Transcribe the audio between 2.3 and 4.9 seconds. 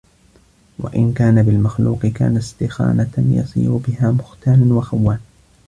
اسْتِخَانَةً يَصِيرُ بِهَا مُخْتَانًا